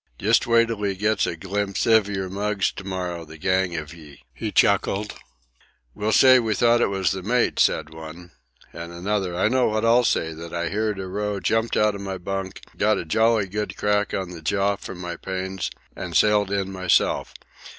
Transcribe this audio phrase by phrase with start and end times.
[0.17, 3.93] "Just wait till he gets a glimpse iv yer mugs to morrow, the gang iv
[3.93, 5.13] ye," he chuckled.
[5.93, 8.31] "We'll say we thought it was the mate," said one.
[8.73, 12.17] And another, "I know what I'll say—that I heered a row, jumped out of my
[12.17, 16.71] bunk, got a jolly good crack on the jaw for my pains, and sailed in
[16.71, 17.35] myself.